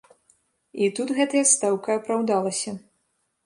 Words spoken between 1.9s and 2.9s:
апраўдалася.